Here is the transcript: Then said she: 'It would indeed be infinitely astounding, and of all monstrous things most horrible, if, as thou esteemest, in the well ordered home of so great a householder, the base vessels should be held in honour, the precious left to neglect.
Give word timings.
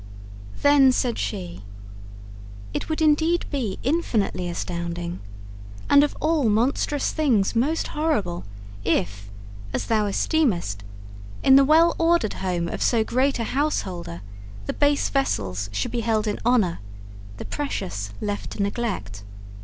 Then 0.63 0.91
said 0.91 1.19
she: 1.19 1.63
'It 2.73 2.89
would 2.89 3.03
indeed 3.03 3.45
be 3.51 3.77
infinitely 3.83 4.49
astounding, 4.49 5.19
and 5.91 6.03
of 6.03 6.17
all 6.19 6.49
monstrous 6.49 7.11
things 7.11 7.55
most 7.55 7.89
horrible, 7.89 8.43
if, 8.83 9.29
as 9.73 9.85
thou 9.85 10.07
esteemest, 10.07 10.77
in 11.43 11.55
the 11.55 11.63
well 11.63 11.95
ordered 11.99 12.33
home 12.41 12.67
of 12.67 12.81
so 12.81 13.03
great 13.03 13.37
a 13.37 13.43
householder, 13.43 14.23
the 14.65 14.73
base 14.73 15.07
vessels 15.09 15.69
should 15.71 15.91
be 15.91 16.01
held 16.01 16.25
in 16.25 16.39
honour, 16.43 16.79
the 17.37 17.45
precious 17.45 18.11
left 18.19 18.53
to 18.53 18.63
neglect. 18.63 19.23